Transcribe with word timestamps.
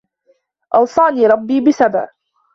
أَوْصَانِي 0.75 1.27
رَبِّي 1.27 1.61
بِسَبْعٍ 1.61 2.09